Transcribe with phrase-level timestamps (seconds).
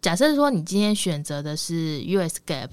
[0.00, 2.70] 假设说你今天选择的是 US Gap，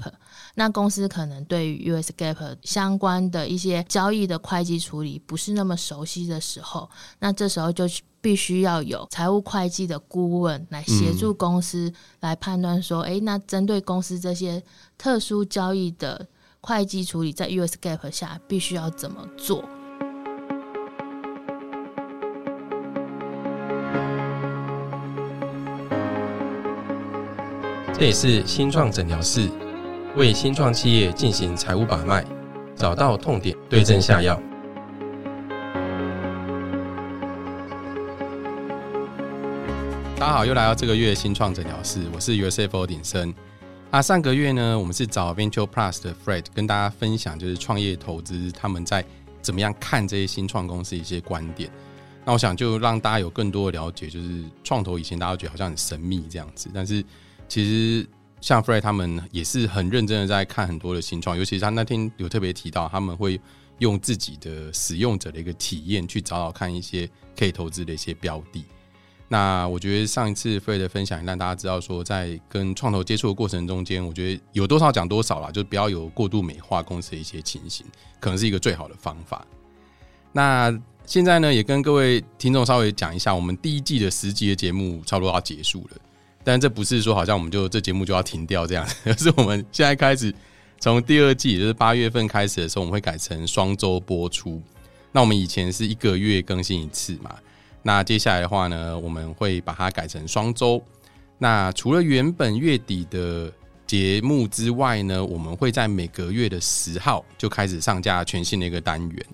[0.56, 7.83] 那公司可能对于 US Gap 相关的一些交易的会计处理不是那么熟悉的时候，那这时候就
[8.21, 14.63] 必须要有财务会计的顾问来协助公司来判断说，诶，那针对公司这些
[14.97, 16.25] 特殊交易的
[16.62, 19.64] 会计处理，在 US Gap 下必须要怎么做？
[28.00, 29.50] 这也是新创诊疗室
[30.15, 32.23] 为新创企业进行财务把脉，
[32.75, 34.39] 找到痛点，对症下药。
[40.15, 43.33] 大家好，又来到这个月新创诊疗室，我是 USFO 鼎生。
[43.89, 49.03] 啊，上个月呢，我们是找 Venture Plus 的 Fred 跟大家分享，就是创业投资他们在
[49.41, 51.67] 怎么样看这些新创公司一些观点。
[52.23, 57.03] 那我想就让大家有更多的了解，就是创投以前大家觉得好像很神秘这样子，但是。
[57.47, 58.07] 其实
[58.41, 63.39] 像 Fred 他们也是很认真的在看很多的新创，尤其是他那天有特别提到，他们会
[63.80, 68.66] 用自己的使用者的一个体验去找找看一些可以投资的一些标的。
[69.30, 77.85] 那我觉得上一次 Fred 的分享让大家知道说，在跟创投接触的过程中间，我觉得有多少讲多少啦，就不要有过度美化公司的一些情形，
[78.22, 79.45] 可能是一个最好的方法。
[80.31, 80.72] 那
[81.05, 85.97] 现在呢，也跟各位听众稍微讲一下，我们第一季的十集的节目差不多要结束了。
[86.50, 90.34] 但这不是说好像我们就这节目就要停掉这样， 而是我们现在开始
[90.80, 94.62] 从第二季，也就是八月份开始的时候，我们会改成双周播出。
[95.12, 97.36] 那我们以前是一个月更新一次嘛？
[97.84, 100.81] 那接下来的话呢，我们会把它改成双周。
[101.38, 103.52] 那除了原本月底的
[103.86, 109.25] 节目之外呢，我们会在每个月的十号就开始上架全新的一个单元。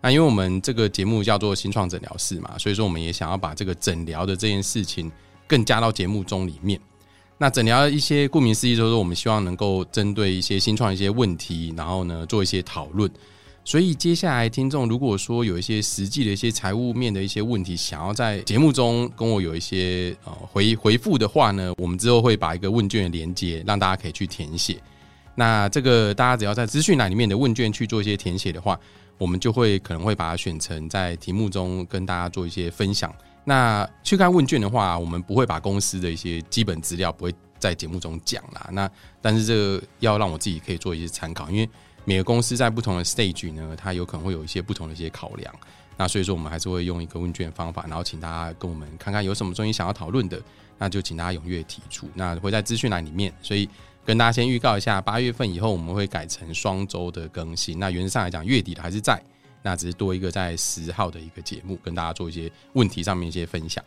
[0.00, 5.12] 那因为我们这个节目叫做新创诊疗室嘛，所以说我们也想要把这个诊疗的这件事情。
[5.46, 6.80] 更加到节目中里面，
[7.38, 13.10] 那诊疗一些顾名思义，就是我们希望能够针对一些新创一些问题，然后呢做一些讨论。
[13.66, 24.78] 所以接下来听众如果说有一些实际的一些财务面的一些问题，想要在节目中跟我有一些呃回回复的话呢，我们之后会把一个问卷的连接让大家可以去填写。
[25.34, 28.78] 那这个大家只要在资讯栏里面的问卷去做一些填写的话，
[29.16, 33.10] 我们就会可能会把它选成在题目中跟大家做一些分享。
[33.44, 38.68] 那去看问卷的话，我们不会把公司的一些基本资料不会在节目中讲啦。
[38.72, 38.90] 那
[39.20, 41.68] 但是这个要让我自己可以做一些参考，因为
[42.04, 45.54] 每个公司在不同的 stage 呢，它有可能会有一些不同的一些考量。
[45.96, 50.42] 那所以说，我们还是会用一个问卷方法，然后请大家跟我们看看有什么东西想要讨论的，
[50.78, 52.08] 那就请大家踊跃提出。
[52.14, 53.68] 那会在资讯栏里面，所以
[54.04, 57.78] 跟大家先预告一下，八月份以后我们会改成双周的更新。
[57.78, 59.22] 那原则上来讲，月底的还是在。
[59.64, 63.82] 那只是多一个在十号的一个节目，跟大家做一些问题上面一些分享。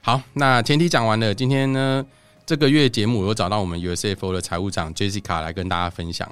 [0.00, 2.04] 好，那前提讲完了，今天呢
[2.44, 6.28] 这个月节目我找到我们 USFO 的财务长 Jessica 来跟大家分享。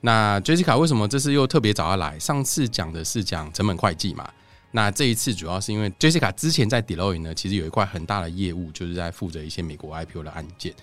[0.00, 2.18] 那 Jessica 为什么这次又特别找他来？
[2.18, 4.26] 上次讲的是讲成本会计嘛，
[4.70, 10.74] 那这一次主要是因为 Jessica 之前在 Deloitte 呢，其实有一块很大的业务，就是在负责一些美国 IPO 的案件。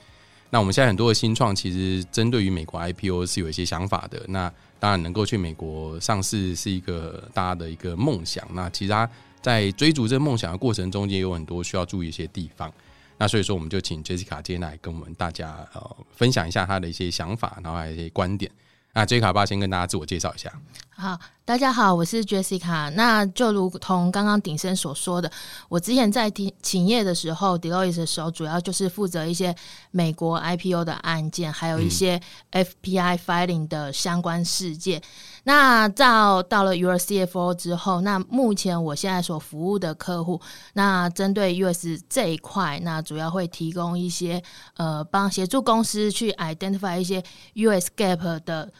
[0.50, 4.22] 那我们现在很多的新创，其实针对于美国 IPO 是有一些想法的。
[4.28, 4.52] 那
[4.82, 8.44] 当然能够去美国上市是一个大家的一个梦想。
[8.52, 9.08] 那其实他
[9.40, 12.74] 在追逐这个梦想的过程中间，有很多需要注意一些地方。
[13.20, 18.52] 那所以说，我们就请 Jessica 今天来跟我们大家呃分享一下他的一些想法，然后还有一些观点。
[18.94, 20.52] 那 Jessica 爸先跟大家自我介绍一下。
[20.90, 21.20] 好。
[21.44, 22.90] 大家好，我是 Jessica。
[22.92, 25.30] 那就如同刚刚鼎生所说的，
[25.68, 29.54] 我之前在企企业的时候，Deloitte 的时候，主要就是负责一些
[29.90, 32.22] 美国 IPO 的案件，还有一些
[32.54, 35.02] FPI filing 的相关事件。
[35.44, 40.42] 那到到了 Your CFO 之后，那目前我现在所服务的客户，
[40.74, 44.42] 那针对 US 这一块，那主要会提供一些
[44.78, 47.22] 呃，帮协助公司去 identify 一些
[47.56, 48.72] US Gap 的。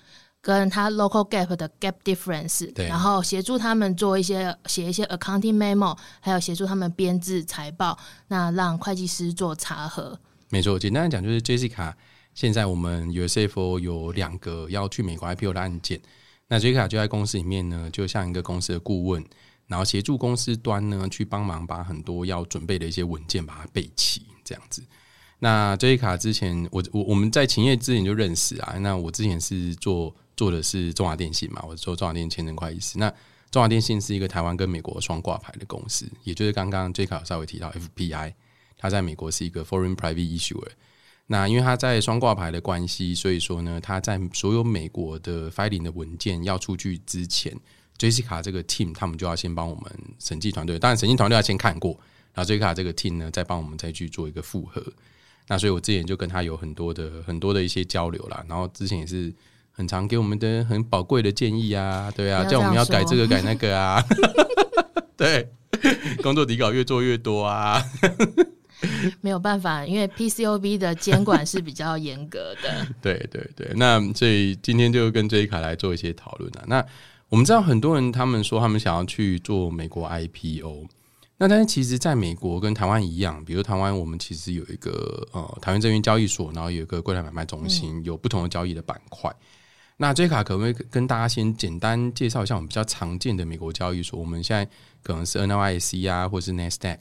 [0.44, 7.96] 跟他 local gap 的 gap difference，然后协助他们做一些写一些 accounting memo，还有协助他们编制财报，
[8.28, 10.18] 那让会计师做查核。
[10.50, 11.94] 没错，简单来讲就是 Jessica，
[12.34, 16.02] 现在我们 USFO 有两个要去美国 IPO 的案件，
[16.52, 19.24] 那 Jessica 就在公司里面呢，就像一个公司的顾问，
[19.68, 24.84] 然后协助公司端呢去帮忙把很多要准备的一些文件把它备齐，这样子。
[25.40, 30.14] 那 Jessica 之前我我我们在勤业之前就认识啊，那我之前是做。
[30.38, 31.64] 做的是中华电信嘛？
[31.68, 32.98] 我是做中华电信签证会计师。
[32.98, 33.14] 那
[33.52, 38.34] 中华电信是一个台湾跟美国双挂牌的公司，也就是刚刚 J 卡稍微提到 FPI，
[38.76, 40.70] 它在美国是一个 Foreign Private Issuer。
[41.32, 47.58] 那因为他在双挂牌的关系，所以说呢，他在所有美国的 filing 的文件要出去之前
[47.98, 49.90] ，Jessica 这个 team 他们就要先帮我们
[50.20, 51.98] 审计团队，当然审计团队要先看过，
[52.34, 54.84] 然后 Jessica 这个 team 呢再帮我们再去做一个复核。
[55.48, 59.34] 那所以我之前就跟他有很多的很多的一些交流啦，然后之前也是
[59.72, 64.04] 很常给我们的很宝贵的建议啊，对啊，叫我们要改这个改那个啊，
[65.16, 65.50] 对，
[66.22, 67.82] 工作底稿越做越多啊，
[69.22, 72.88] 没有办法，因为 PCOB 的监管是比较严格的。
[73.02, 76.64] 对对对，那所以今天就跟 J 卡来做一些讨论啊。
[76.68, 76.86] 那
[77.30, 80.88] 我们知道很多人他们说他们想要去做美国 IPO，
[81.38, 89.34] 那但是其实在美国跟台湾一样，比如台湾我们其实有一个呃台湾证券交易所，然后有一个柜台买卖中心，有不同的交易的板块。
[89.98, 94.20] 那 J 卡可不可以跟大家先简单介绍一下我们比较常见的美国交易所？
[94.20, 94.68] 我们现在
[95.04, 96.98] 可能是 NYSE 啊，或是 NASDAQ。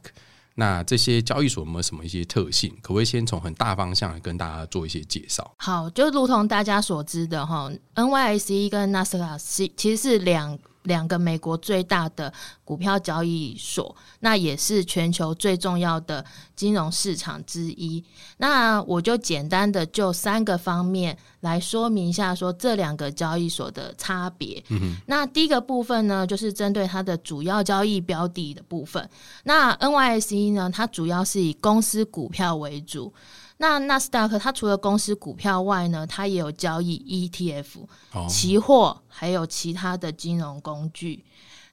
[0.54, 2.70] 那这些交易所有没有什么一些特性？
[2.82, 5.54] 可不可以先从很大方向来跟大家做一些介绍？
[5.56, 9.38] 好，就如同大家所知的哈，NYSE 跟纳斯达克
[9.76, 12.32] 其实是两两个美国最大的
[12.64, 16.24] 股票交易所，那也是全球最重要的
[16.56, 18.02] 金融市场之一。
[18.38, 24.62] 那我就简单的就三个方面来说明一下，说这两个交易所的差别。
[25.06, 29.08] 那第一个部分呢，就是针对它的主要交易标的的部分。
[29.44, 33.12] 那 NYSE 呢，它主要是以公司股票为主。
[33.62, 36.96] 那纳斯达克它除了公司股票外呢，它也有交易
[37.30, 37.66] ETF、
[38.12, 41.22] 哦，期货，还有其他的金融工具。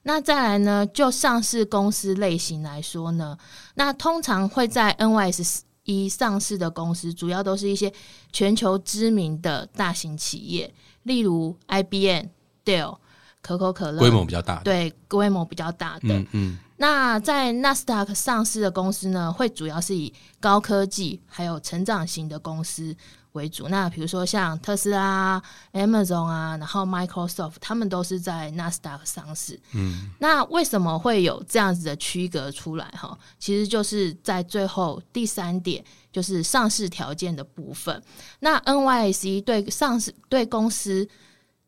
[0.02, 3.38] 那再来呢，就上市公司类型来说呢，
[3.74, 7.90] 那通常会在 NYS 一上市的公司，主要都是一些
[8.30, 10.70] 全球知名的大型企业，
[11.04, 12.26] 例如 IBM、
[12.66, 12.98] Dell、
[13.40, 16.00] 可口可乐，规模比较大的，对规模比较大的。
[16.02, 22.96] 嗯嗯，那在纳斯达克上市的公司呢，会主要是以高科技还有成长型的公司
[23.32, 23.68] 为主。
[23.68, 25.42] 那比如说像特斯拉啊、
[25.72, 29.60] Amazon 啊，然后 Microsoft，他们都是在纳斯达克上市。
[29.72, 32.86] 嗯，那为什么会有这样子的区隔出来？
[32.96, 38.00] 哈，其实就是在最后第三点，就是上市条件的部分。
[38.38, 41.08] 那 NYSE 对上市对公司。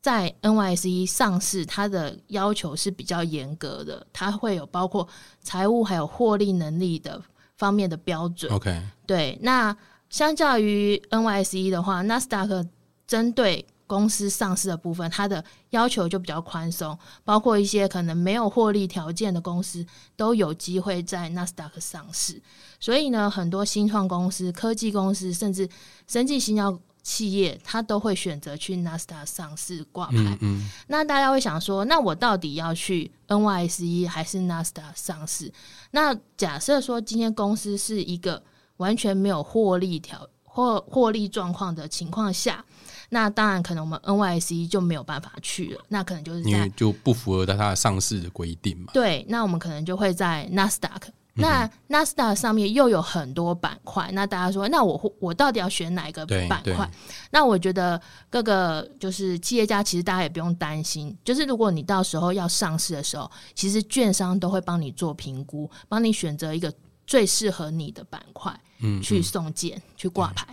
[0.02, 5.06] 在 NYSE 上市，它的要求是比较严格的，它会有包括
[5.42, 7.22] 财务还有获利能力的
[7.56, 8.50] 方面的标准。
[8.50, 9.76] OK，对，那
[10.08, 12.66] 相较于 NYSE 的话，纳斯达克
[13.06, 19.84] 针对公司上市的部分，它的要求就比较宽松，包括一些可能没有获利条件的公司
[20.16, 22.40] 都有机会在纳斯达克上市。
[22.78, 25.68] 所以呢，很多新创公司、科技公司，甚至
[26.06, 30.16] 生技新药企业，它都会选择去纳斯达克上市挂牌。
[30.16, 35.52] 嗯嗯，那大家会想说，那我到底要去 NYSE 还是纳斯达克上市？
[35.90, 38.42] 那假设说今天公司是一个
[38.76, 42.64] 完全没有获利条或获利状况的情况下，
[43.08, 48.92] 那当然可能我们 NYSE 就没有办法去了，那可能就是在因为就不符合它的上市的规定嘛。
[48.92, 51.10] 对，那我们可能就会在纳斯达克。
[51.40, 56.88] 那纳斯达克上面又有很多板块，那大家说，那我我到底要选哪一个板块？
[57.30, 66.72] 那我觉得各个就是企业家，其实大家也不用担心，就是如果你到时候要上市的时候，其实券商都会帮你做评估，帮你选择一个
[67.06, 70.46] 最适合你的板块，嗯，去嗯送件、去挂牌。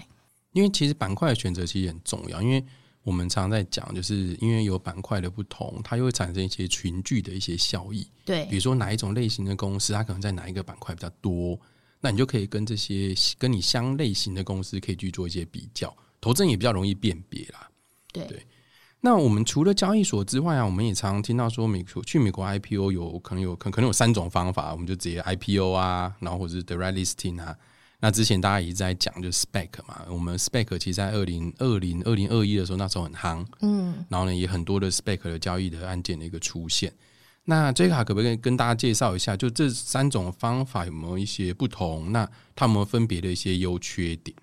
[0.53, 2.65] 因为其实板块的选择其实很重要，因为
[3.07, 8.05] 我们常在讲，就是因为有板块的不同，它又会产生一些群聚的一些效益。
[8.25, 11.57] 对比如说哪一种类型的公司，它可能在哪一个板块比较多，
[12.01, 17.69] 那你就可以跟这些跟你相类型的公司可以去做一些比较，投资人也比较容易辨别啦。
[18.11, 18.45] 对對
[18.99, 27.55] 那我们除了交易所之外啊，我们也常常听到说美国去美国 IPO 有可能有可可能有三种方法，我们就直接 IPO 啊，然后或者是 direct listing 啊。
[27.99, 36.93] 那之前大家一直在讲就是 spec 嘛，我们 spec 其实在二零二零二零二一的时候那时候很夯，嗯，然后呢也很多的 spec 的交易的案件的一个出现。
[37.45, 42.11] 那 J 卡可不可以跟大家介绍一下，就这三种方法有没有一些不同？
[42.11, 44.35] 那它们分别的一些优缺点？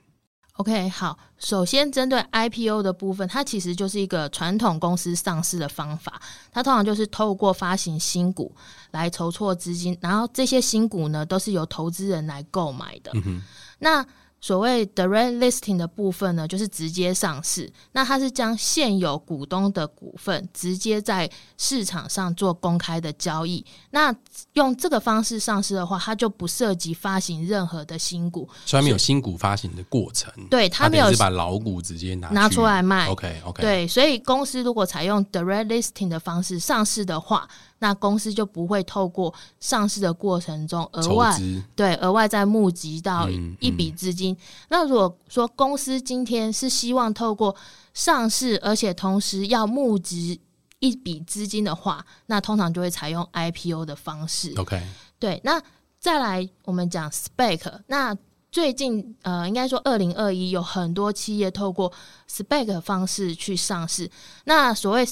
[0.57, 8.55] OK，好，首先针对 IPO 的部分，它其实就是一个传统公司上市的方法，它通常就是透过发行新股
[8.93, 13.11] 来筹措资金，然后这些新股呢都是由投资人来购买的。
[13.15, 13.43] 嗯，
[13.81, 14.07] 那
[14.45, 17.73] 所谓 direct listing 的部分呢，就是直接上市。
[17.93, 23.65] 那它是将现有股东的股份直接在市场上做公开的交易。
[23.93, 24.15] 那
[24.53, 33.09] 用这个方式上市的话，它就不涉及发行任何的新股，所以它没有新股发行的过程，对它没有把老股直接拿拿出来卖。
[33.09, 37.49] OK OK，，对，所以公司如果采用 direct listing 的方式上市的话，
[37.85, 41.39] 那公司就不会透过上市的过程中额外
[41.77, 44.35] 对额外再募集到嗯一笔资金。
[44.71, 47.55] 那如果说公司今天是希望透过
[47.93, 50.41] 上市，而且同时要募集
[50.79, 54.55] 一笔资金的话，那通常就会采用 IPO 的方式。
[54.57, 54.83] OK，
[55.19, 55.63] 对，那
[56.01, 58.17] 再来我们讲 spec，那
[58.51, 61.93] 最近呃，应该说二零二一有很多企业透过
[62.31, 64.11] SPAC 方式去上市。
[64.45, 65.05] 那所谓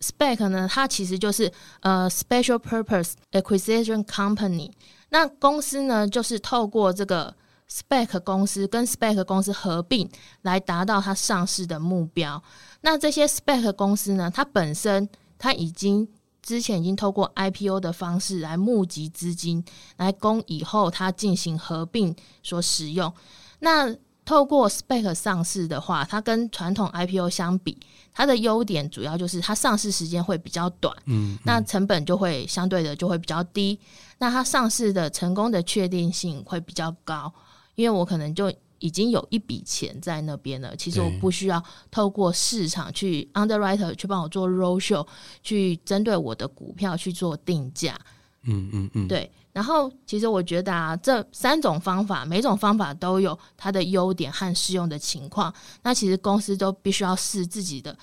[0.00, 4.72] Spec 呢，它其实就是呃 Special Purpose Acquisition Company。
[5.10, 7.34] 那公司呢，就是透过这个
[7.70, 10.10] Spec 公司跟 Spec 公司合并，
[10.42, 12.42] 来达到它上市的目标。
[12.80, 16.08] 那这些 Spec 公司呢，它本身它已经
[16.42, 19.62] 之前已经透过 IPO 的方式来募集资金，
[19.98, 23.12] 来供以后它进行合并所使用。
[23.58, 23.94] 那
[24.30, 27.76] 透过 SPAC 上市的话，它跟传统 IPO 相比，
[28.12, 33.76] 它的优点主要就是它上市时间会比较短，嗯，那成本就会相对的就会比较低。
[34.18, 37.32] 那它上市的成功的确定性会比较高，
[37.74, 41.60] 因为我可能就已经有一笔钱在那边了，其实我不需要
[41.90, 45.04] 透过市场去 underwriter 去帮我做 roadshow，
[45.42, 47.98] 去针对我的股票去做定价。
[48.44, 55.52] 嗯嗯嗯，对，然后其实我觉得啊，这三种方法，每种方法都有它的优点和适用的情况。
[55.82, 57.96] 那其实公司都必须要视自己的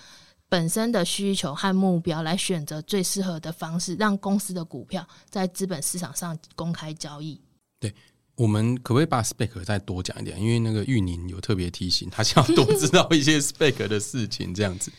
[0.50, 7.40] 本身的需求和目标来选择最适合的方式，让公司的股票在资本市场上公开交易。
[7.80, 7.94] 对
[8.36, 10.40] 我们可不可以把 spec 再多讲一点？
[10.40, 14.92] 因为那个玉宁有特别提醒，他想要多知道一些 spec 的事情，这样子。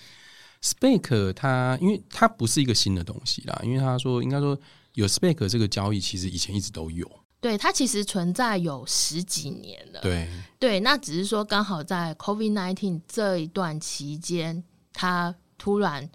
[0.61, 4.59] spec 它因为它不是一个新的东西啦，因为他说应该说
[4.99, 7.09] 有 spec 这个交易，其实以前一直都有。
[7.41, 10.01] 对，它其实存在有十几年了。
[10.01, 10.29] 对，
[10.59, 16.11] 对，那只是说刚好在 COVID nineteen 这一段期间，它突然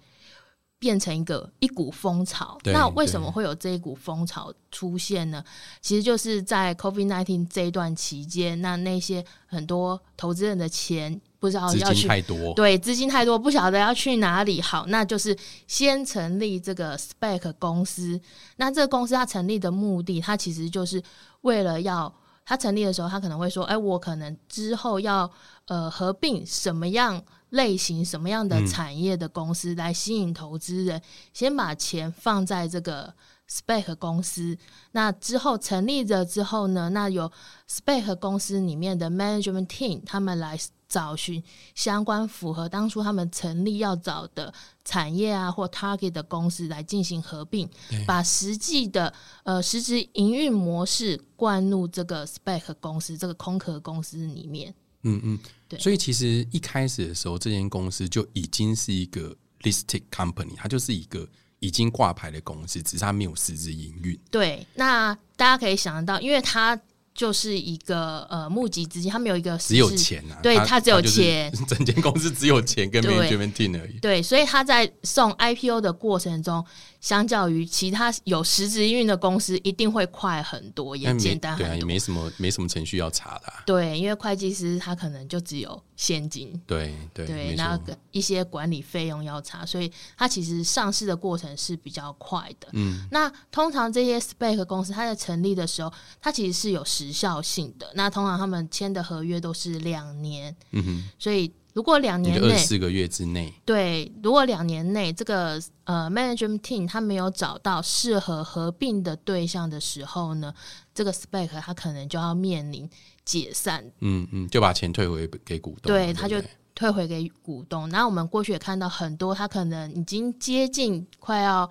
[0.80, 2.58] 变成一个一股风潮。
[2.66, 5.42] 那为什么会有这一股风潮出现呢？
[5.80, 14.62] 其实就是在 COVID nineteen 这一段期间，那那些很多投资人的钱不知道要去太多，对，资金太多，不晓得要去哪里。
[14.62, 18.18] 好，那就是先成立这个 spec 公司。
[18.56, 21.04] 那这个公司它成立的目的，它其实就是
[21.42, 22.10] 为了要
[22.46, 25.30] 它成立的时候，它可能会说：“哎，我可能之后要
[25.68, 31.02] 呃合并什么样类型、什么样的嗯产业的公司来吸引投资人，
[31.34, 33.14] 先把钱放在这个
[33.50, 34.58] spec 公司。
[34.94, 37.30] 那之后成立了之后呢，那有
[37.70, 40.58] spec 公司里面的 management team 他们来
[40.94, 44.54] 找寻相关符合当初他们成立要找的
[44.86, 47.68] 产业啊或 target 的公司来进行合并，
[48.06, 54.72] 把实际的呃实质营运模式灌入这个 spec 公司这个空壳公司里面。
[55.02, 64.18] 嗯嗯，对所以其实一开始的时候，这间公司就已经是一个 listed company，它就是一个已经挂牌的公司，只是它没有实质营运。
[64.30, 66.80] 对，那大家可以想得到，因为它
[67.14, 74.00] 就是一个呃募集资金，他们有一个只有钱啊，对它它只有钱 整间公司只有钱跟 对 management team 而已。
[74.00, 76.66] 对，所以他在送 IPO 的过程中，
[77.04, 81.82] 相较于其他有实质营运的公司，一定会快很多，也简单对啊，很多。
[81.82, 83.62] 也没什么没什么程序要查的、啊。
[83.66, 87.58] 对，因为会计师他可能就只有现金，对对，对，没错。
[87.58, 92.70] 然后跟一些管理费用要查，所以它其实上市的过程是比较快的。
[92.72, 95.92] 嗯，那通常这些 SPAC 公司，它在成立的时候，
[96.22, 97.92] 它其实是有时效性的。
[97.96, 110.54] 那通常他们签的合约都是两年，嗯哼，所以如果两年内四个月之内，对，如果两年内这个呃 management team 他没有找到适合合并的对象的时候呢，
[110.94, 112.88] 这个 SPAC 他可能就要面临
[113.26, 115.92] 解散，嗯嗯，就把钱退回给股东。
[115.92, 116.42] 对，他就
[116.76, 117.90] 退回给股东。
[117.90, 121.70] 然后我们过去也看到很多，他可能已经接近快要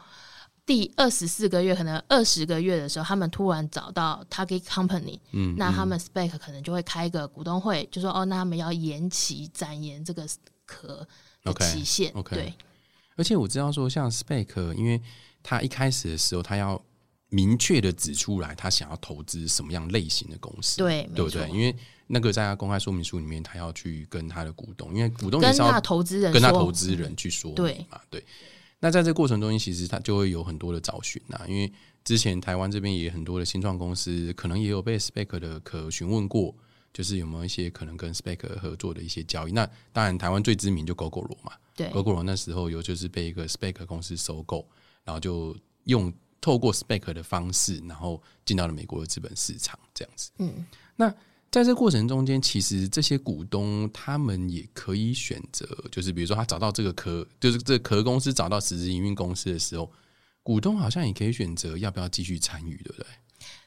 [0.65, 10.27] 第二十四个月，可能二十个月的时候，他们突然找到 target company，嗯，那他们 spec 可能就会开一个股东会，就说哦，那他们要延期展延这个
[10.65, 11.07] 壳
[11.43, 12.55] 的期限对。
[13.17, 15.03] 而且我知道说，像 Spec，因为
[15.43, 16.81] 他一开始的时候，他要
[17.29, 21.49] 明确的指出来，他想要投资什么样类型的公司，对对不对？
[21.51, 21.77] 因为
[22.07, 28.25] 那个在他公开说明书里面，他要去跟他的股东，因为股东也跟是要他投资人跟他投资人去说对明嘛，对。
[28.85, 31.73] 那在这个过程中，其实它就会有很多的找寻啊，因为
[32.03, 36.53] 之前台湾这边也很多的新创公司，可能也有被 Spec 的可询问过，
[36.93, 39.53] 就是有没有一些可能跟 Spec 合作的一些交易。
[39.53, 44.69] 那当然，台湾最知名就 GoGo 罗嘛，对 GoGo 罗那时候有就是被一个 Spec 公司收购，
[45.05, 50.33] 然后就用透过 Spec 的方式，然后进到了美国的资本市场这样子。
[50.39, 50.67] 嗯，
[51.53, 59.93] 在这过程中间，其实这些股东他们也可以选择，就是比如说他找到这个壳，就是这壳公司找到实质营运公司的时候，
[60.43, 63.07] 股东好像也可以选择要不要继续参与，对不对？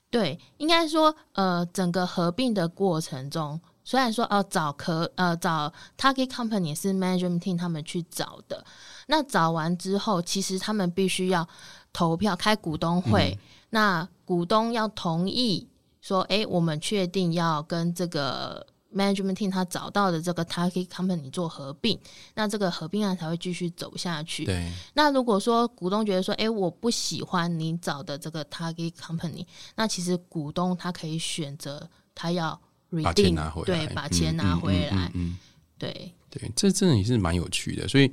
[0.09, 8.65] 对，应该说，呃，整个合并的过程中，虽然说，呃，找壳呃找 target company 是 management team 他们去找的，
[9.05, 11.47] 那找完之后，其实他们必须要
[11.93, 13.37] 投票开股东会，
[13.69, 15.67] 那股东要同意
[16.05, 21.99] 说，哎，我们确定要跟这个 management team 他找到的这个 target company 做合并，
[22.35, 24.45] 那这个合并案才会继续走下去。
[24.45, 29.43] 对，那如果说股东觉得说，哎，我不喜欢你找的这个 target company，
[29.75, 35.09] 那其实股东他可以选择他要 redeem，对，把钱拿回来。
[35.15, 35.35] 嗯，
[35.79, 38.11] 对，对，这真的也是蛮有趣的，所以。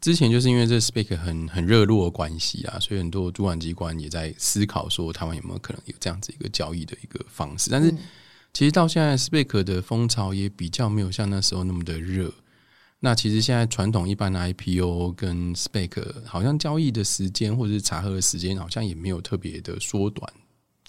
[0.00, 7.68] 之前就是因为这 Spake 很很热络的关系啊，所以很多主管机关也在思考说，台湾有没有可能有这样子一个交易的一个方式。
[7.68, 7.92] 但是
[8.54, 12.32] 其实到现在，Spake 的风潮也比较没有像那时候那么的热。
[13.00, 20.32] 那其实现在传统一般的 IPO 跟 Spake 好像交易的时间或者是查核的时间，好像也没有特别的缩短。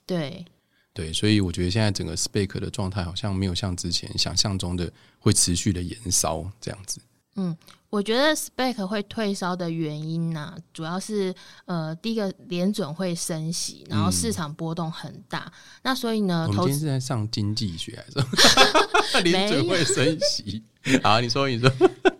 [0.05, 0.45] 对
[0.93, 7.01] 对，所以我觉得现在整个 Spake 的状态好像没有像之前想象中的会持续的延烧这样子。
[7.35, 7.57] 嗯。
[7.89, 11.33] 我觉得 Spec 会退烧的原因呢，主要是
[11.65, 15.51] 呃，第一个联准会升息，然后市场波动很大。
[15.81, 19.21] 那所以呢，我们今天是在上经济学还是？
[19.23, 20.63] 联准会升息？
[21.01, 21.69] 好，你说，你说，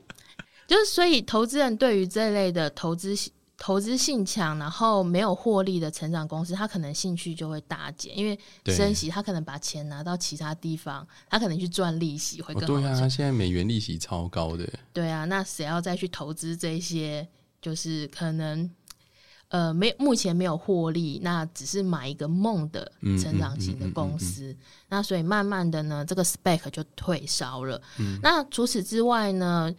[0.68, 3.16] 就是所以投资人对于这类的投资。
[3.60, 12.68] 投资性强，然后没有获利的成长公司，他可能兴趣就会大减，因为升息，他可能把钱拿到其他地方，他可能去赚利息会更好。
[12.68, 14.68] 对啊，现在美元利息超高的。
[14.94, 17.28] 对啊，那谁要再去投资这些？
[17.62, 18.72] 就是可能
[19.50, 22.89] 呃，没目前没有获利，那只是买一个梦的
[23.22, 24.56] 成长型的公司。
[24.88, 27.82] 那所以慢慢的呢，这个 spec 就退烧了。
[28.22, 29.75] 那除此之外呢？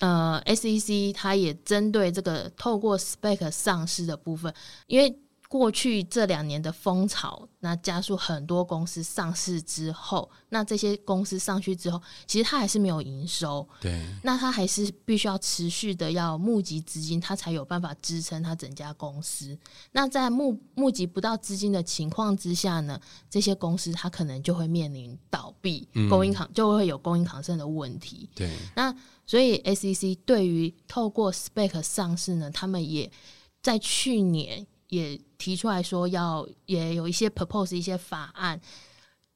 [0.00, 4.52] 呃，SEC 它也针对这个透过 SPAC 上市的部分，
[4.86, 19.58] 因为过去这两年的风潮，那加速很多公司上市之后，那这些公司上去之后，其实它还是没有营收，对，那它还是必须要持续的要募集资金，它才有办法支撑它整家公司。
[19.90, 28.94] 那在募募集不到资金的情况之下呢，这些公司它可能就会面临倒闭，供应抗就会有供应抗生的问题，对，那。
[29.30, 33.08] 所以，SEC 对于透过 SPAC 上市呢，他们也
[33.62, 38.60] 在去年也提出来说，要也有一些 propose 一些法案，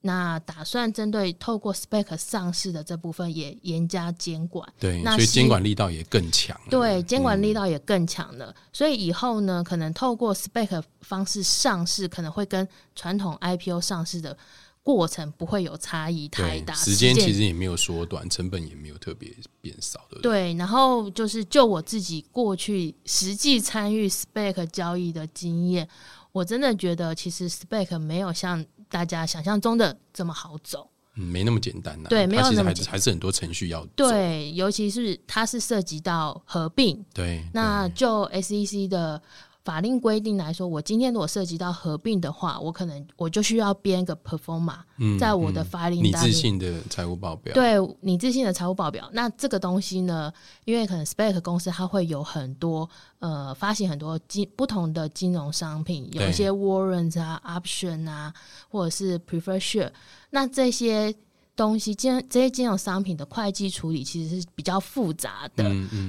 [0.01, 4.69] 那打算针对透过 SPAC 上市的这部分也严加监管。
[4.81, 6.61] 对，所以监管力道也更强。
[6.69, 8.53] 对，监管力道也更强了。
[8.73, 14.37] 所以以后呢，可能透过 SPAC 方式上市，可能会跟传统 IPO 上市的。
[14.85, 20.21] 过程不会有差异太大，时间其实也没有缩短，成本也没有特别变少的。
[20.21, 25.89] 对，然后就是就我自己过去实际参与 SPAC 交易的经验，
[26.33, 31.99] 我真的觉得其实 SPAC 没有像大家想象中的这么好走，嗯，没那么简单。
[32.05, 37.03] 对，没有那么还是很多程序要对，尤其是它是涉及到合并。
[37.15, 39.23] 对，那就 SEC 的。
[39.65, 44.77] 法令规定来说，我今天如果涉及到合并的话，我可能我就需要编一个 performa，
[45.19, 49.09] 在我的法令你自信的财务报表，对你自信的财务报表。
[49.15, 50.31] 那这个东西呢，
[50.67, 52.89] 因为可能 spec 公司它会有很多
[53.21, 58.35] 呃发行很多金不同的金融商品，有一些 warrants 啊、option 啊，
[58.69, 59.91] 或者是 prefer share，
[60.31, 61.15] 那这些。
[61.57, 65.65] 东西金这些金融商品的会计处理其实是比较复杂的。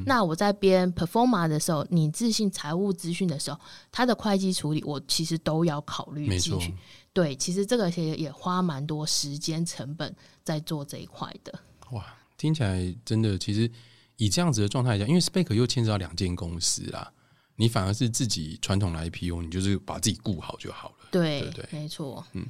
[0.05, 3.59] 那我在编 performa 的时候，你自信财务资讯的时候，
[3.91, 6.73] 它的会计处理我其实都要考虑进去。
[7.13, 11.59] 对，其实这个也也花蛮多时间成本在做这一块的。
[11.91, 12.03] 哇，
[12.37, 13.69] 听起来真的，其实
[14.17, 17.11] 以这样子的状态下，因为 Spake 又牵扯到两间公司啊，
[17.55, 20.95] 你反而是自己传统来 IPO，你就是把自己顾好就好了。
[21.11, 22.25] 对对，没错。
[22.33, 22.45] 嗯。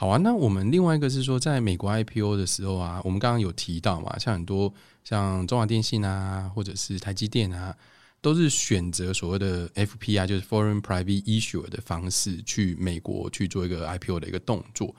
[0.00, 4.72] 好啊，那我们另外一个是说，在美国 IPO 的时候啊，我们刚刚有提到嘛，像很多
[5.04, 7.76] 像中华电信啊，或者是台积电啊，
[8.22, 14.96] 都是选择所谓的 FPI，就是 Foreign Private Issuer 的方式去美国去做一个 IPO 的一个动作。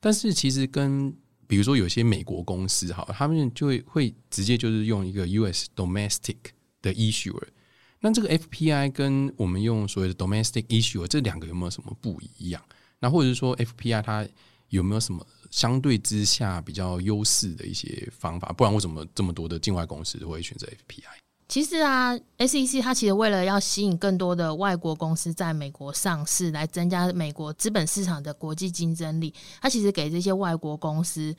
[0.00, 1.14] 但是其实跟
[1.46, 6.36] 比如说有些美国公司哈，他们就会会直接就是用一个 US Domestic
[6.80, 7.38] 的 Issue。
[8.00, 12.62] 那这个 FPI 跟我们用所谓的 Domestic Issuer 这两个有没有什么不一样？
[13.00, 14.26] 那或者是说，FPI 它
[14.68, 18.52] 有没有什么相对之下比较优势的一些方法？
[18.52, 21.04] 不然为什么这么多的境外公司会选择 FPI？
[21.48, 29.32] 其实啊，SEC 它其实为了要吸引更多的外国公司在美国上市，来增加美国资本市场的国际竞争力，
[29.62, 31.34] 它其实给这些外国公司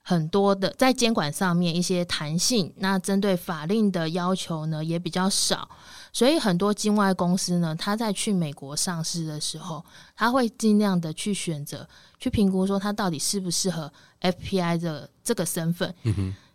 [0.00, 2.72] 很多的在监管上面一些弹性。
[2.78, 5.68] 那针对法令的要求呢，也比较少。
[6.12, 9.82] 所以很多境外公司呢，他在去美国上市的时候，
[10.14, 15.94] 他会尽量的去选择、去评估说他到底适不适合 FPI 的这个身份。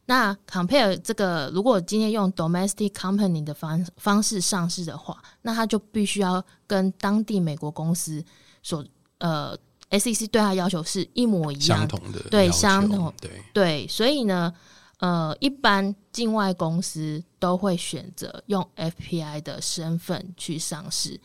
[0.05, 8.23] 那 compare 这个，如果今天用 domestic company 的方方式上市的话，那他就必须要跟当地美国公司
[8.63, 8.85] 所
[9.17, 9.57] 呃
[9.89, 11.79] SEC 对他要求是一模一样。
[11.79, 13.13] 相同的对相同。
[13.19, 13.43] 对。
[13.53, 14.53] 对，所以呢，
[14.97, 21.19] 呃，一般境外公司都会选择用 FPI 的身份去上市。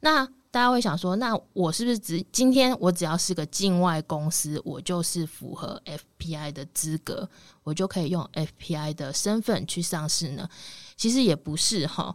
[0.00, 7.28] 那大家会想说，那我是不是只今天我只要是个境外公司，我就是符合 FPI 的资格，
[7.62, 10.48] 我就可以用 FPI 的身份去上市呢？
[10.96, 12.14] 其实也不是哈。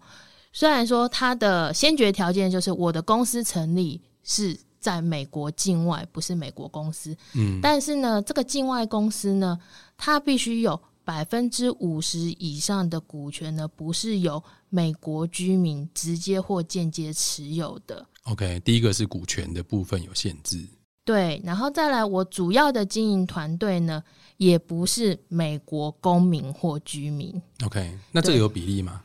[0.53, 9.59] 虽然说它的先决条件就是我的公司成立是在美国境外，不是美国公司，嗯，但是呢，这个境外公司呢，
[9.97, 18.05] 它必须有百分之五十以上的股权呢，不是由美国居民直接或间接持有的。
[18.23, 20.65] OK，第一个是股权的部分有限制，
[21.03, 24.03] 对，然后再来，我主要的经营团队呢，
[24.37, 27.41] 也不是美国公民或居民。
[27.65, 29.01] OK，那这个有比例吗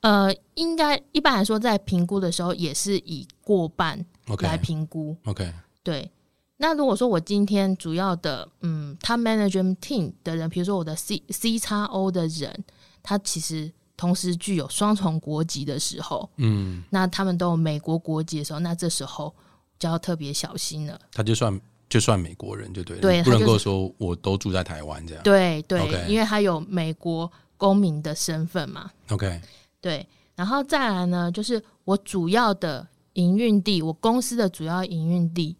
[0.00, 4.04] 呃，应该一般来说，在评估的时候也是以过半
[4.38, 5.16] 来评估。
[5.24, 6.10] OK，对，
[6.58, 12.64] 那如果说我今天主要的嗯他 management team 的人，比如说我的 C C 叉 O 的人，
[13.02, 19.34] 他其实同时具有双重国籍的时候，嗯，那他们都有美国国籍的时候，那这时候
[19.78, 20.98] 就要特别小心了。
[21.12, 25.22] 他就算就算美国人就对了，对你不能够说我都住在台湾这样。
[25.22, 28.90] 对对因为他有美国公民的身份嘛。
[29.10, 29.40] OK，
[29.80, 35.54] 对，然后再来呢，就是我主要的营运地，我公司的主要营运地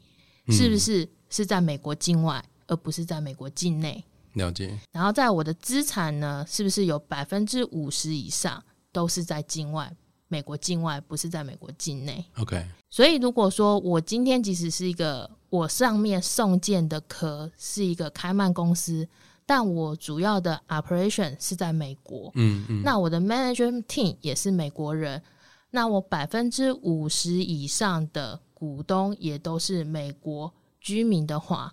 [0.49, 4.03] 是不嗯是是在美国境外，而不是在美国境内？
[4.35, 4.79] 了解。
[4.93, 9.91] 然后在我的资产呢，是不是有百分之五十以上都是在境外，
[10.29, 19.09] 美国境外，不是在美国境内？OK，所以如果说我今天即使是一个我上面送件的壳是一个开曼公司，
[19.47, 25.23] 但我主要的 operation 是在美国，嗯嗯，那我的 management team 也是美国人，
[25.71, 31.73] 那我百分之五十以上的股东也都是美国居民的话，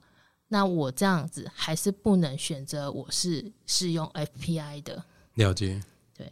[0.49, 5.03] 那我这样子还是不能选择我是适用 FPI 的。
[5.33, 5.81] 了解。
[6.15, 6.31] 对，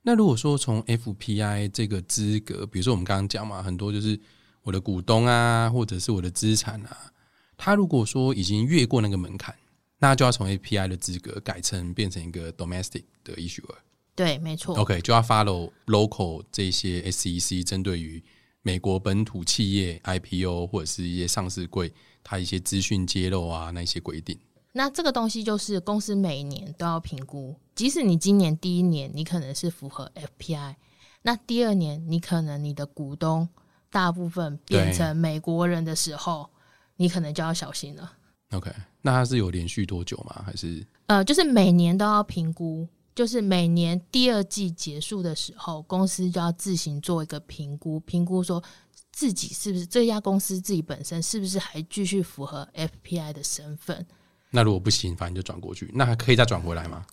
[0.00, 4.18] 那如果说从 FPI 这个资格，比如说我们刚刚讲嘛，很多就是
[4.62, 7.12] 我的股东啊，或者是我的资产啊，
[7.58, 9.54] 他如果说已经越过那个门槛，
[9.98, 13.76] 那就要从 FPI 的资格改成变成一个 domestic 的 issuer。
[14.14, 14.74] 对，没错。
[14.76, 18.24] OK，就要 follow local 这些 SEC 针对于
[18.62, 21.92] 美国本土企业 IPO 或者是一些上市柜，
[22.22, 24.38] 它一些资讯揭露啊那些规定。
[24.72, 30.76] 那这个东西就是公司每年都要评估，即使你今年第一年你可能是符合 FPI，
[31.22, 33.48] 那第二年你可能你的股东
[33.90, 36.48] 大部分变成美国人的时候，
[36.96, 38.12] 你可能就要小心了。
[38.52, 38.70] OK，
[39.02, 40.44] 那它是有连续多久吗？
[40.46, 48.62] 还是呃，就是每年都要评估，就是每年第二季结束的时候，公司就要自行做一个评估，评估说
[49.12, 54.06] 自己是不是这家公司自己本身是不是还继续符合 FPI 的身份。
[54.50, 57.04] 那如果不行，反正就转过去，那还可以再转回来吗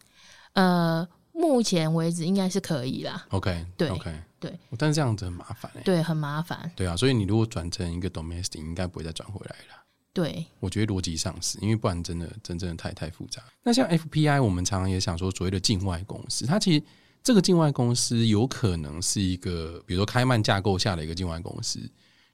[0.54, 9.84] 呃，目前为止应该是可以啦，？OK，对 OK，对，但是这样子很麻烦哎、对，很麻烦，对啊，所以你如果转成一个 domestic，应该不会再转回来了。
[10.18, 13.40] 对，我觉得逻辑上是因为不然真的真正的太太复杂。
[13.62, 16.84] 那像 FPI，我们常常也想说所谓的境外公司，它其实
[17.22, 21.80] 这个境外公司有可能是一个，比如说开曼架构下的一个境外公司。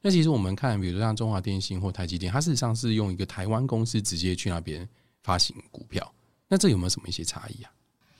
[0.01, 4.87] 那其实我们看，比如说像中华电信或台积电，它事实上是用一个台湾公司直接去那边
[5.21, 6.09] 发行股票。
[6.47, 7.71] 那这有没有什么一些差异啊？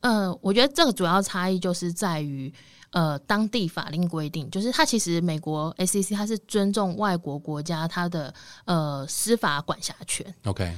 [0.01, 2.53] 呃，我觉得这个主要差异就是在于，
[2.93, 8.33] 呃，当地法令规定，就是它其实美国 SEC 它是尊重外国国家它的
[8.65, 10.71] 呃司法管辖权，OK，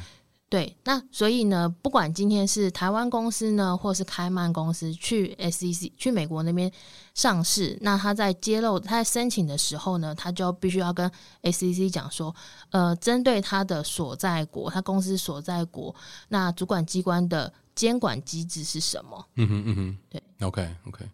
[0.48, 6.72] 对，那所以呢，不管今天是台湾公司呢，或是开曼公司去 SEC 去美国那边
[7.14, 11.12] 上市，那他在揭露他在申请的时候呢，他就必须要跟
[11.44, 12.34] SEC 讲说，
[12.70, 15.94] 呃，针对他的所在国，他公司所在国，
[16.30, 19.26] 那主管机关的监管机制是什么？
[19.36, 21.06] 嗯哼嗯哼，对，OK OK，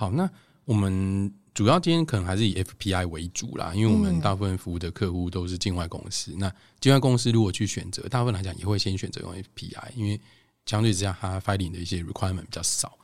[0.00, 0.26] 好，那
[0.64, 6.34] 我们主要今天可能还是以 FPI 为主啦，因为我们嗯大部分服务的客户都是境外公司。
[6.38, 10.18] 那境外公司如果去选择，大部分来讲也会先选择用 FPI，因为
[10.64, 12.96] 相对之下它 filing 的一些 requirement 比较少。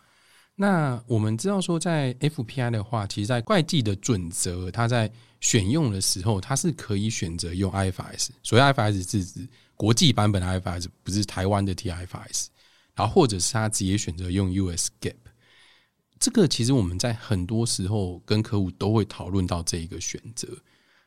[0.55, 8.29] 那我们知道说，在 FPI 的话，其实在会计的准则，它在选用的时候，它是可以选择用 IFRS。
[8.43, 12.47] 所谓 IFRS 是指国际版本的 IFRS，不是台湾的 TIFRS。
[12.95, 15.13] 然后或者是他直接选择用 US GAAP。
[16.19, 20.49] 这个其实我们在很多时候跟客户都会讨论到这一个选择。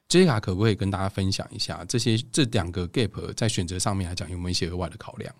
[0.07, 5.33] 杰卡可不可以跟大家分享一下这些这两个 gap 在选择上面来讲有没有一些额外的考量？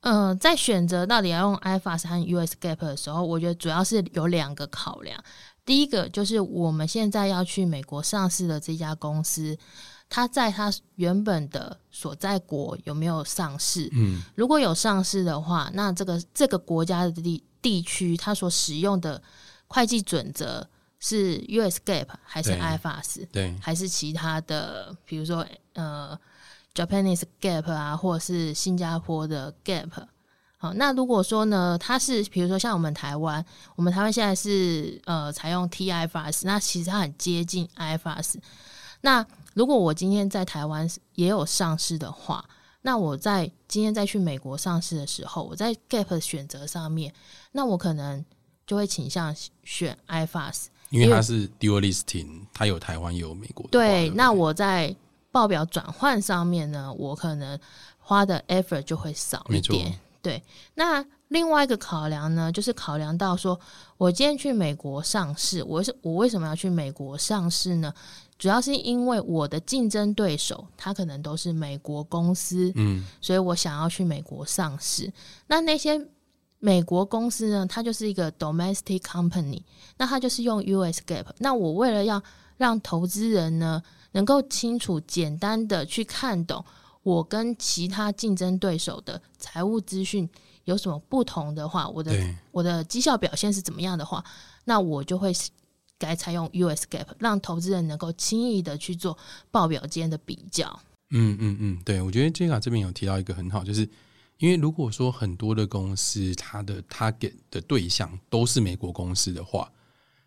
[0.00, 5.22] 呃，在选择到底要用 IFAS 和 US Gap 的时候，我觉得主要是有两个考量。
[5.64, 9.56] 第一个就是我们现在要去美国上市的这家公司，
[10.10, 13.88] 它在它原本的所在国有没有上市？
[13.92, 19.22] 嗯，如果有上市的话，那这个这个国家的地地区，它所使用的
[19.66, 20.68] 会计准则
[21.00, 26.18] 是 US GAAP 还是对 IFRS，对，还是其他的，比如说呃
[26.74, 29.88] Japanese GAAP 啊，或者是新加坡的 GAAP。
[30.64, 33.44] 好，那如果说呢，它是比如说像我们台湾，
[33.76, 38.36] 我们台湾现在是呃采用 TIFRS，那其实它很接近 IFRS。
[39.02, 42.42] 那如果我今天在台湾也有上市的话，
[42.80, 47.12] 那我在今天再去美国上市的时候，我在 Gap 的选择上面，
[47.52, 48.24] 那我可能
[48.66, 50.68] 就会倾向选 IFRS。
[50.88, 53.66] 因为它是 dual listing，它有台湾也有美国。
[53.70, 54.96] 对，那我在
[55.30, 57.60] 报表转换上面呢，我可能
[57.98, 60.00] 花的 effort 就会少一点。
[60.24, 60.42] 对，
[60.74, 63.60] 那另外一个考量呢，就是考量到说，
[63.98, 67.92] 我今天去美国上市，我是我为什么要去美国上市呢？
[68.38, 75.12] 主要是因为我的竞争对手，他可能都是美国公司，嗯，所以我想要去美国上市。
[75.46, 76.00] 那那些
[76.58, 79.62] 美国公司呢，它就是一个 domestic company，
[79.98, 81.22] 那它就是用 US GAAP。
[81.36, 82.22] 那我为了要
[82.56, 83.82] 让投资人呢
[84.12, 86.64] 能够清楚、简单的去看懂
[87.04, 90.28] 我跟其他竞争对手的财务资讯
[90.64, 92.12] 有什么不同的话，我的，
[92.50, 94.24] 我的绩效表现是怎么样的话，
[94.64, 95.32] 那我就会
[95.98, 99.16] 该采用 US GAAP，让投资人能够轻易的去做
[99.50, 100.80] 报表间的比较。
[101.10, 103.88] 嗯嗯嗯，对，我觉得 J 卡这边有提到一个很好，就是
[104.38, 109.70] 因为如果说很多的公司它的 target 的对象都是美国公司的话，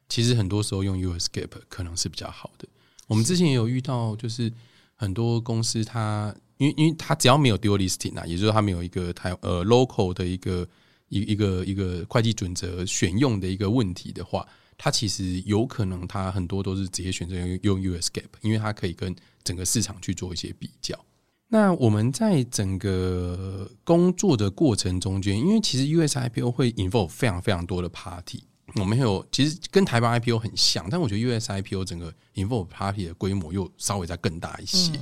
[0.07, 2.67] 其实很多时候用 US GAAP 可能是比较好的。
[3.07, 4.53] 我们之前也有遇到，就是
[4.95, 10.67] 很多公司它因为因为它只要没有 dual listing 啊，也就是说它没有一个台呃 local 的一个
[11.09, 14.45] 一一个一个会计准则选用的一个问题的话，
[14.77, 20.97] 它其实有可能它很多都是直接选择用用 US GAAP，因为它可以跟整个市场去做一些比较。
[21.49, 28.43] 那我们在整个工作的过程中间，因为其实 US IPO 会 involve 非常非常多的 party，
[28.75, 34.99] 我们有其实跟台湾 IPO 很像，但我觉得 US IPO 整个 involve party 的规模又稍微再更大一些。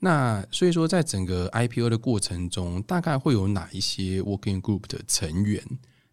[0.00, 5.62] 那所以说，在整个 IPO 的过程中，大概会有哪一些 working group 的成员？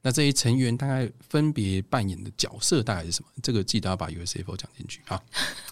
[0.01, 3.29] 那这些成员大概分别扮演的角色大概是什么？
[3.41, 5.21] 这个记得要把 USFO 讲进去啊。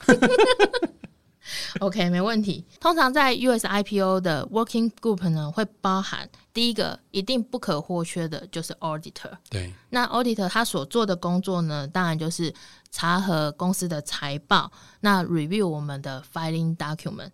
[1.79, 2.65] OK，没问题。
[2.79, 9.31] 通常在 US IPO 的 Working Group 呢，会包含第一个一定不可或缺的就是 Auditor。
[9.49, 12.53] 对，那 Auditor 他所做的工作呢，当然就是
[12.91, 14.71] 查核公司的财报，
[15.01, 17.31] 那 review 我们的 filing document。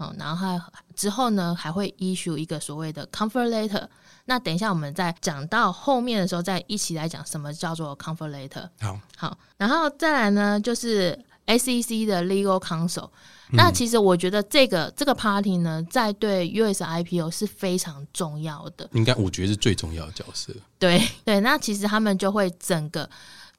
[0.00, 0.60] 哦，然后还
[0.96, 3.86] 之后呢，还会 issue 一个所谓的 comfort letter。
[4.24, 8.68] 那等一下我们在讲到后面的时候，再一起来讲什么叫做 comfort letter。
[8.80, 13.10] 好，好，然后再来呢，就是 SEC 的 Legal Counsel。
[13.52, 18.88] 那其实我觉得这个这个 party 呢，在对 US IPO 是非常重要的。
[18.92, 20.54] 应该我觉得是最重要的角色。
[20.78, 23.10] 对对，那其实他们就会整个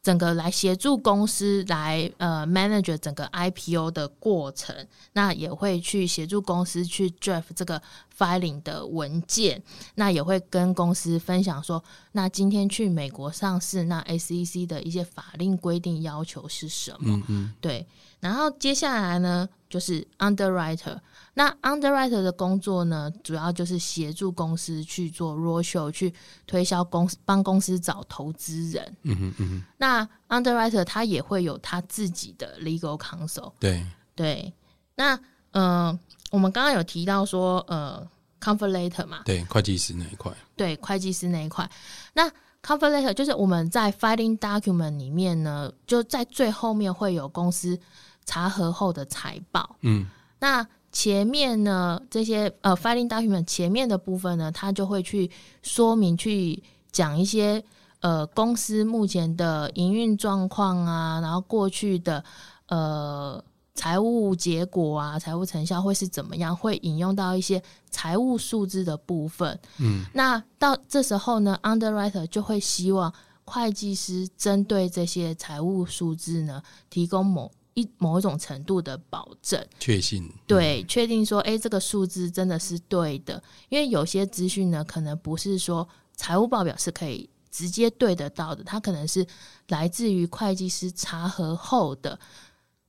[0.04, 4.76] 整个来协助公司来呃 manage 整个 IPO 的过程，
[5.14, 7.80] 那也会去协助公司去 draft 这个
[8.18, 9.62] filing 的文件，
[9.96, 11.84] 那也会跟公司分享说，
[12.14, 17.16] 那今天去美国上市，那 SEC 的一些法令规定要求是什么？
[17.18, 17.86] 嗯嗯，对，
[18.20, 21.00] 然后接下来呢，就是 underwriter。
[21.34, 26.13] 那 underwriter 的工作呢，主要就是协助公司去做 roadshow，去
[26.46, 28.98] 推销公司，帮公司找投资人。
[29.04, 33.54] 嗯哼嗯哼，那 underwriter 他也会有他自己的 legal counsel。
[33.60, 34.54] 对，对，
[34.96, 35.17] 那
[35.52, 35.98] 呃，
[36.32, 38.06] 我们刚刚有提到说，呃
[38.41, 41.70] ，comfort letter 嘛，对，会计师那一块，对，会计师那一块。
[42.13, 42.30] 那
[42.62, 47.80] conflater 就是我们在 filing document 里面呢，就在最后面会有公司
[48.26, 49.78] 查核后的财报。
[49.82, 50.06] 嗯，
[50.39, 57.63] 那前面呢，这些呃 filing document 前面的部分呢，它就会去说明、去讲一些
[58.01, 62.23] 呃公司目前的营运状况啊，然后过去的
[62.67, 63.41] 呃
[63.73, 69.58] 财务结果啊、财务成效会是怎么样，会引用到一些财务数字的部分。
[69.80, 73.12] 嗯，那到这时候呢，underwriter 就会希望
[73.45, 79.66] 会计师针对这些财务数字呢，提供某一某一种程度的保证。
[79.80, 89.26] 确信，对，确定说，诶，这个数字真的是对的，因为有些资讯呢，可能不是说财务报表是可以直接对得到的，它可能是
[89.68, 92.20] 来自于会计师查核后的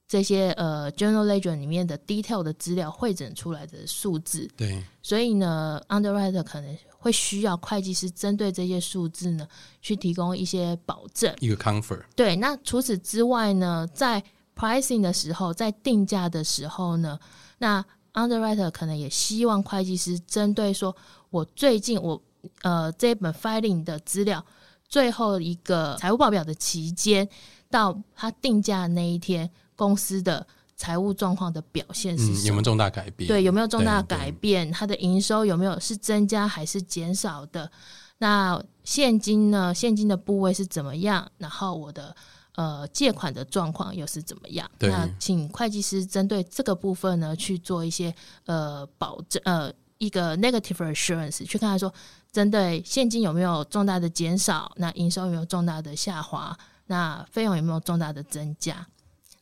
[0.07, 9.49] 这些呃 general ledger 里面的 detail 的资料汇整出来的数字，对，所以呢，underwriter 可能会需要会计师针对这些数字呢，
[9.81, 11.35] 去提供一些保证。
[11.41, 14.23] 一个 comfort，对，那除此之外呢，在
[14.57, 17.19] pricing 的时候，在定价的时候呢，
[17.59, 20.95] 那 underwriter 可能也希望会计师针对说，
[21.31, 22.21] 我最近我
[22.63, 24.45] 呃这本 filing 的资料，
[24.89, 27.29] 最后一个财务报表的期间
[27.71, 32.47] 到他定价那一天，公司的财务状况的表现是？
[32.47, 33.29] 有没有重大改变？
[33.29, 34.71] 对，有没有重大改变？
[34.71, 37.71] 它的营收有没有是增加还是减少的？
[38.19, 39.75] 那现金呢？
[39.75, 41.31] 现金的部位是怎么样？
[41.39, 42.15] 然后我的
[42.55, 44.71] 呃借款的状况又是怎么样？
[44.81, 48.15] 那请会计师针对这个部分呢去做一些
[48.47, 51.93] 呃保证呃一个 negative assurance，去看看说
[52.31, 54.73] 针对现金有没有重大的减少？
[54.77, 56.57] 那营收有没有重大的下滑？
[56.87, 58.87] 那费用有没有重大的增加？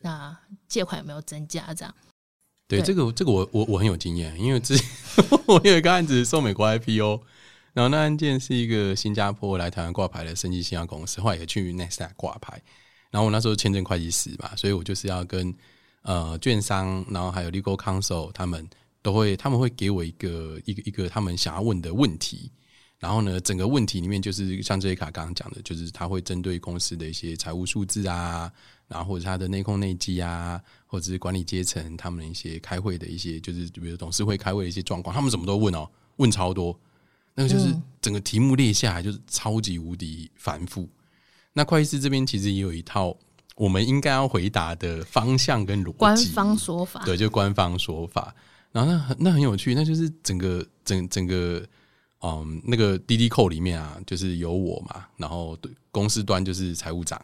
[0.01, 0.37] 那
[0.69, 1.73] 借款有没有增加？
[1.75, 1.95] 这样
[2.69, 4.87] 对，对这个这个我我我很有经验，因为之前
[5.49, 7.21] 我有一个案子送美国 IPO，
[7.73, 12.63] 然后那案件是一个新加坡来台湾挂牌的升级新药公司，后来也去 n e s t 挂牌，
[13.11, 15.55] 然后我那时候签证会计师嘛，所以我就是要跟
[16.03, 18.69] 呃券商，然后还有 legal counsel 他们
[19.03, 22.51] 都会他们会给我一个一个一个他们想要问的问题。
[22.99, 28.53] 然后呢，整个问题里面就是像这一卡刚刚讲的，就是他会针对公司的一些财务数字啊，
[28.89, 36.79] 然后或者他的内控内机啊，或者是管理阶层他们的一些开会的一些，就是比如董事会开会的一些状况，他们什么都问哦，问超多，
[37.35, 40.87] 那个就是嗯整个题目列下来就是超级无敌繁复。
[41.53, 43.17] 那会计师这边其实也有一套
[43.57, 48.35] 我们应该要回答的方向跟逻辑，官方说法，对，就官方说法。
[48.73, 51.61] 然后那很那很有趣，那就是整个整整个
[52.23, 57.21] 嗯那个滴滴扣里面啊，就是有我嘛，然后对公司端就是财务长，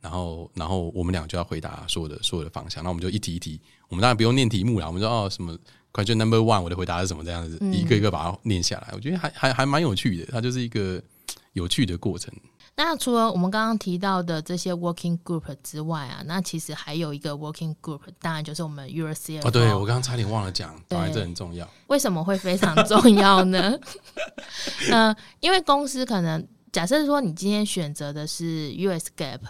[0.00, 5.58] 然后然后我们俩就要回答所有的所有的方向，那我们就一题一题，我们当然不用念题目啦，我们说哦什么
[5.92, 11.02] question number one，我的回答是什么这样子，一个一个把它念下来，我觉得还还还蛮有趣的，它就是一个
[11.52, 12.32] 有趣的过程。
[12.78, 19.46] 那除了我们刚刚提到的这些 working group 之外啊，那其实还有一个 working group，当然就是我们 URCF。
[19.46, 21.66] 哦，对我刚刚差点忘了讲，当然这很重要。
[21.88, 23.74] 为什么会非常重要呢？
[24.90, 29.40] 呃，因为公司可能假设说你今天选择的是 US GAAP，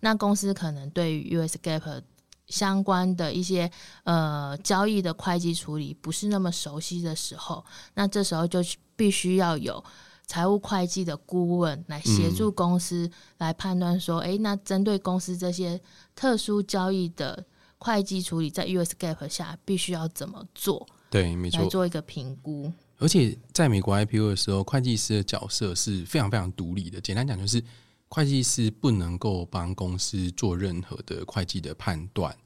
[0.00, 2.00] 那公司可能对于 US GAAP
[2.46, 3.68] 相关的一些
[4.04, 7.64] 呃交易的会计处理不是那么熟悉的时候，
[7.94, 8.60] 那这时候就
[8.94, 9.84] 必须要有
[10.28, 15.80] 财务会计的顾问来协助公司来判断说，诶，那针对公司这些
[16.14, 17.44] 特殊交易的
[17.78, 20.86] 会计处理，在 US GAAP 下必须要怎么做？
[21.10, 21.62] 对，没错。
[21.62, 22.70] 来做一个评估。
[22.98, 27.00] 而且在美国 IPO 的时候，会计师的角色是非常非常独立的。
[27.00, 27.62] 简单讲，就是
[28.08, 32.36] 会计师不能够帮公司做任何的会计的判断。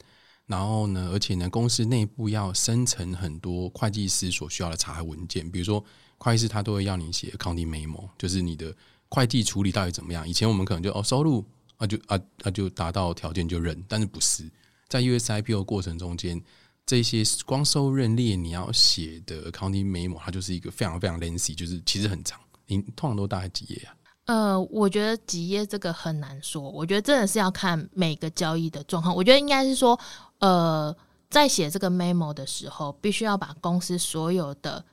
[0.46, 5.82] 然后呢，而且呢，公司内部要生成很多会计师所需要的查核文件，比如说
[6.22, 8.72] 会计师他都会要你写 accounting memo，就是你的
[9.08, 10.28] 会计处理到底怎么样。
[10.28, 11.44] 以前我们可能就哦收入
[11.78, 14.48] 啊就啊啊就达到条件就认，但是不是
[14.88, 16.40] 在 US IPO 过程中间。
[16.84, 23.94] 这些光收认列你要写的 accounting memo，它就是一个非常非常 lengthy，就是其实很长，你通常都大概几页啊？
[24.24, 29.14] 呃，我觉得几页这个很难说，我觉得真的是要看每个交易的状况。
[29.14, 29.98] 我觉得应该是说，
[30.40, 30.94] 呃，
[31.30, 34.84] 在写这个 memo 的时候，必须要把公司所有的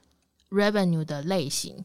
[0.49, 1.83] revenue 的类型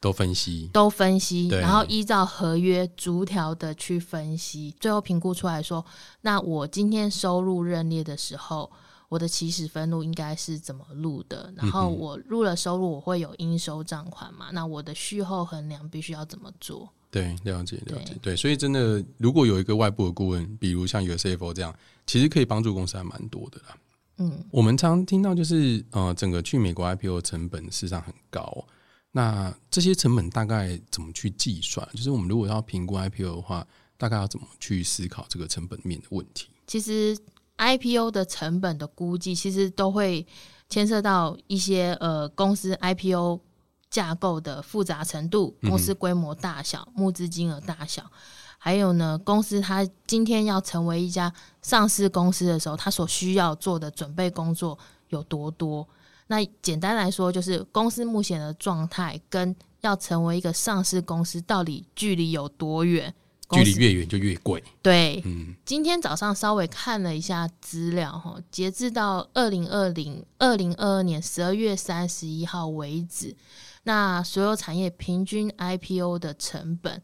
[0.00, 5.84] 都分析，都分析，然后依照合约逐条的去分析，最后评估出来说，
[6.20, 8.70] 那我今天收入认列的时候。
[9.08, 11.52] 我的起始分录应该是怎么录的？
[11.56, 14.48] 然后我入了收入，我会有应收账款嘛？
[14.50, 16.92] 那我的续后衡量必须要怎么做？
[17.08, 21.72] 对，了解了解，对对，所以真的，如果有一个外部的顾问，比如像 USFO 这样，
[22.04, 23.76] 其实可以帮助公司还蛮多的啦。
[24.18, 28.64] 嗯，我们常听到就是，呃，整个去美国 IPO 的成本事实上很高。
[29.12, 31.86] 那这些成本大概怎么去计算？
[31.92, 36.48] 就是我们如果要评估 IPO 的话，大概要怎么去思考这个成本面的问题？
[36.66, 37.16] 其实
[37.56, 40.26] IPO 的成本的估计，其实都会
[40.68, 43.40] 牵涉到一些呃公司 IPO
[43.88, 48.10] 架构的复杂程度、公司规模大小、募资金额大小，
[48.66, 54.76] 还有呢，公司它今天要成为一家上市公司的时候，它所需要做的准备工作
[55.10, 55.86] 有多多。
[56.26, 63.14] 那简单来说，就是公司目前的状态跟要成为一个上市公司到底距离有多远？
[63.50, 64.60] 距离越远就越贵。
[64.82, 73.36] 对，嗯，今天早上稍微看了一下资料哈，截至到二零二零二零二二年十二月三十一号为止，
[73.84, 77.00] 那所有产业平均 IPO 的成本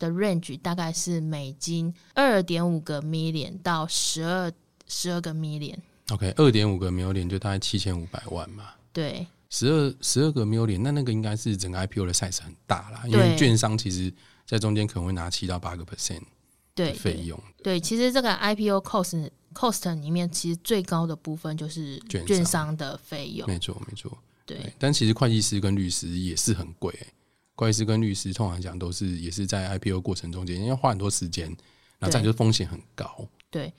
[0.00, 4.52] 的 range 大概是美金二点五个 million 到十二
[4.88, 5.76] 十二个 million。
[6.10, 8.70] OK，二点五个 million 就大概七千五百万嘛。
[8.92, 14.12] 对十二十二个 million，那那个应该是整个 IPO 的 size 很大啦，因为券商其实
[14.44, 16.22] 在中间可能会拿七到八个 percent
[16.74, 17.40] 对费用。
[17.62, 23.46] 对，其实这个 IPO cost cost 里面，其实最高的部分就是券商券商的费用。
[23.46, 24.16] 没错没错。
[24.46, 27.06] 对，但其实会计师跟律师也是很贵、欸，
[27.60, 31.46] 会计师跟律师通常讲都是也是在 IPO 过程中间要花很多时间，
[31.98, 33.28] 然后再就是风险很高。
[33.50, 33.70] 对，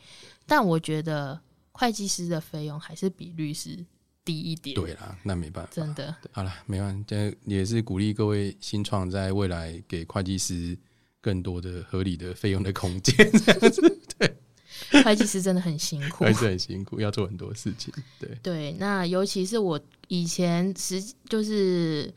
[0.45, 3.83] 但我觉得会计师的费用还是比律师
[4.23, 4.75] 低一点。
[4.75, 5.71] 对啦，那没办法。
[5.73, 6.15] 真的。
[6.31, 10.77] 好了，没办法，这也是鼓励各位新创在未来给会计师
[11.19, 13.15] 更多的合理的费用的空间。
[14.19, 17.91] 对，会计师真的很辛苦，还是很辛苦，要做很多事情。
[18.19, 22.13] 对对，那尤其是我以前实就是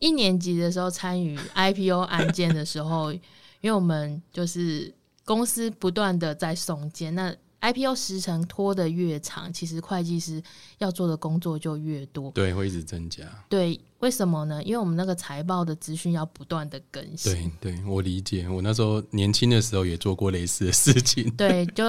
[0.00, 3.20] 一年级的时候参与 IPO 案件的时候，因
[3.64, 4.92] 为我们就是
[5.24, 10.42] 公司不断的在送件，那 IPO 时程拖得越长，其实会计师
[10.78, 12.30] 要做的工作就越多。
[12.30, 13.22] 对，会一直增加。
[13.50, 14.62] 对，为什么呢？
[14.62, 17.52] 因为我们那个财报的资讯要不断的更新。
[17.60, 18.48] 对，对我理解。
[18.48, 21.30] 我那时候年轻的时候也做过类似的事情。
[21.36, 21.84] 对，就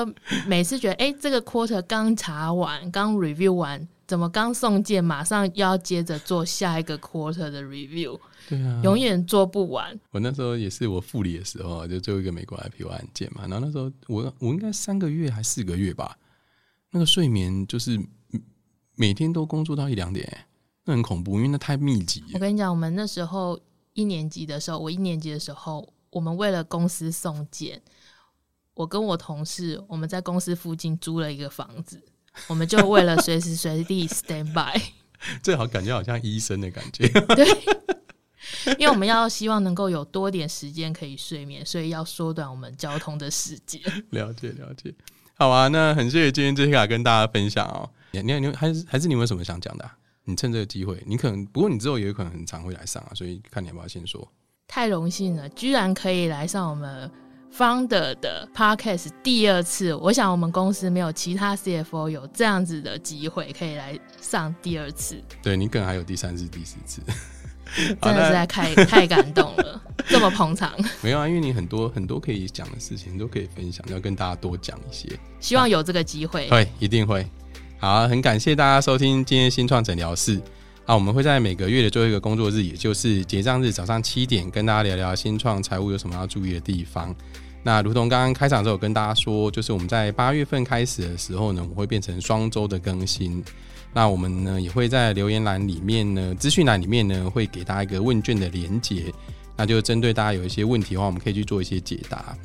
[0.45, 9.97] 每次觉得，哎、这个 quarter 刚查完，刚 review 完，怎么刚送件，马上又要接着做下一个 quarter 的 review，对啊，永远做不完。
[10.11, 13.47] 我那时候也是我副理的时候啊，就最后一个美国 IPO 案件嘛。
[13.47, 16.17] 然后那时候我我应该三个月还四个月吧，
[16.89, 17.95] 那个睡眠就是
[18.33, 18.41] 嗯
[18.97, 20.45] 每天都工作到一两点、欸
[20.83, 22.21] 那很恐怖，因为那太密集。
[22.33, 23.57] 我跟你讲，我们那时候
[23.93, 27.81] 一年级的时候，我一年级的时候，我们为了公司送件，
[28.73, 32.03] 我跟我同事我们在公司附近租了一个房子，
[32.47, 34.79] 我们就为了随时随地 stand by。
[35.43, 37.07] 最好感觉好像医生的感觉。
[37.07, 37.45] 对，
[38.79, 43.79] 因为我们要希望能够有多点时间可以睡眠，所以要缩短我们交通的时间。
[44.09, 44.91] 了解了解，
[45.35, 47.87] 好啊，那很谢谢今天 Jessica 跟大家分享哦。
[48.11, 54.27] 你你你还是还是你有什么想讲的啊、你趁这个机会，你可能不过你之后也有可能很常会来上啊，所以看你要不要先说。
[54.67, 57.11] 太荣幸了，居然可以来上我们
[57.55, 59.93] Founder 的 Podcast 第二次。
[59.95, 67.01] 我想我们公司没有其他 CFO 有这样子的机会可以来上第二次，对你可能还有第三次、第四次。
[68.01, 75.07] 好真的是在太太感动了， 这么捧场，没有啊，因为你很多很多可以讲的事情都可以分享，要跟大家多讲一些。
[75.39, 76.49] 希望有这个机会。
[76.49, 77.25] 会，一定会。
[77.79, 80.41] 好，很感谢大家收听今天新创诊疗室。
[80.85, 87.15] 啊，我们会在每个月的最后一个工作日，也就是结账日早上七点，跟大家聊聊新创财务有什么要注意的地方。
[87.63, 93.43] 那如同刚刚开场的时候跟大家说，就是我们在八月份开始的时候呢，我们会变成双周的更新。
[93.93, 99.13] 那我们呢也会在留言栏里面呢、资讯栏里面呢，会给大家一个问卷的连接，
[99.55, 102.35] 那就针对大家有一些问题的话，我们可以去做一些解答。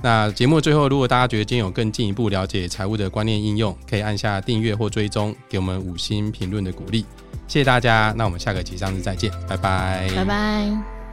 [0.00, 7.04] 那节目最后，如果大家觉得今天有更进一步了解财务的观念应用，可以按下订阅或追踪，给我们五星评论的鼓励。
[7.46, 11.03] 谢谢大家，那我们下个集上日再见，拜拜，拜拜。